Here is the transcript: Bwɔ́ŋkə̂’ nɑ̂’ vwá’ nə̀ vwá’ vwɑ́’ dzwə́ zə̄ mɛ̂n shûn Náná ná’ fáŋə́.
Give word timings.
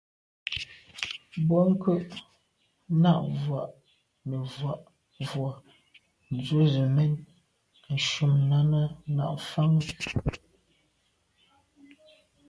Bwɔ́ŋkə̂’ 1.47 1.97
nɑ̂’ 3.01 3.19
vwá’ 3.41 3.63
nə̀ 4.29 4.41
vwá’ 4.53 4.73
vwɑ́’ 5.29 5.51
dzwə́ 6.43 6.63
zə̄ 6.73 6.87
mɛ̂n 6.95 7.11
shûn 8.07 8.33
Náná 8.49 8.81
ná’ 9.15 9.23
fáŋə́. 9.49 9.95